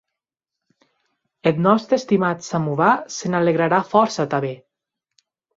[1.51, 4.61] Eth nòste estimat samovar se n'alegrarà fòrça tanben.